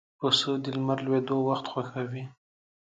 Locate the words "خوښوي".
1.71-2.23